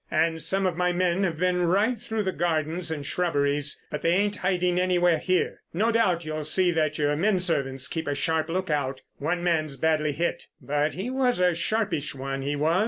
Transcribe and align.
"And 0.09 0.41
some 0.41 0.65
of 0.65 0.75
my 0.75 0.91
men 0.91 1.21
have 1.25 1.37
been 1.37 1.61
right 1.61 1.95
through 1.95 2.23
the 2.23 2.31
gardens 2.31 2.89
and 2.89 3.05
shrubberies, 3.05 3.85
but 3.91 4.01
they 4.01 4.13
ain't 4.13 4.37
hiding 4.37 4.79
anywhere 4.79 5.19
here. 5.19 5.61
No 5.75 5.91
doubt 5.91 6.25
you'll 6.25 6.43
see 6.43 6.71
that 6.71 6.97
your 6.97 7.15
men 7.15 7.39
servants 7.39 7.87
keep 7.87 8.07
a 8.07 8.15
sharp 8.15 8.49
look 8.49 8.71
out. 8.71 9.03
One 9.19 9.43
man's 9.43 9.75
badly 9.77 10.13
hit—but 10.13 10.95
he 10.95 11.11
was 11.11 11.39
a 11.39 11.53
sharpish 11.53 12.15
one, 12.15 12.41
he 12.41 12.55
was. 12.55 12.79